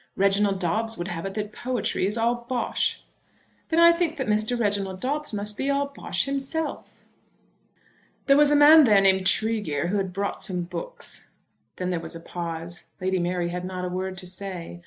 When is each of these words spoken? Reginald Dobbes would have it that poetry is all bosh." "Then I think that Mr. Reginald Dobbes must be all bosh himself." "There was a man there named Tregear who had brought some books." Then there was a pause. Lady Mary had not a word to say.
Reginald 0.15 0.59
Dobbes 0.59 0.97
would 0.97 1.09
have 1.09 1.27
it 1.27 1.35
that 1.35 1.53
poetry 1.53 2.07
is 2.07 2.17
all 2.17 2.47
bosh." 2.49 3.03
"Then 3.69 3.79
I 3.79 3.91
think 3.91 4.17
that 4.17 4.25
Mr. 4.25 4.59
Reginald 4.59 4.99
Dobbes 4.99 5.31
must 5.31 5.55
be 5.57 5.69
all 5.69 5.91
bosh 5.95 6.25
himself." 6.25 7.01
"There 8.25 8.35
was 8.35 8.49
a 8.49 8.55
man 8.55 8.85
there 8.85 8.99
named 8.99 9.27
Tregear 9.27 9.89
who 9.89 9.97
had 9.97 10.11
brought 10.11 10.41
some 10.41 10.63
books." 10.63 11.29
Then 11.75 11.91
there 11.91 11.99
was 11.99 12.15
a 12.15 12.19
pause. 12.19 12.85
Lady 12.99 13.19
Mary 13.19 13.49
had 13.49 13.63
not 13.63 13.85
a 13.85 13.89
word 13.89 14.17
to 14.17 14.25
say. 14.25 14.79